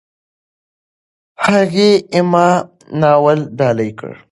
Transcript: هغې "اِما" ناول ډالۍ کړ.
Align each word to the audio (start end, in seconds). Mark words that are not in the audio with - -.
هغې 1.45 1.89
"اِما" 2.19 2.47
ناول 2.99 3.39
ډالۍ 3.57 3.91
کړ. 3.99 4.11